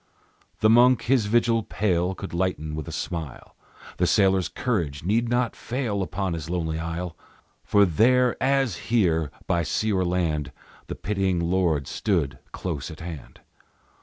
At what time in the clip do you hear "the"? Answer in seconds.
0.61-0.69, 3.97-4.07, 10.87-10.95